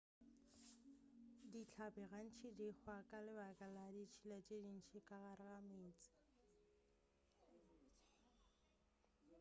[1.51, 6.11] dihlapi gantši di hwa ka lebaka la ditšhila tše ntši ka gare ga meetse